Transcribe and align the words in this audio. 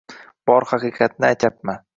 Bor 0.51 0.65
haqiqatni 0.71 1.31
aytyapman 1.31 1.87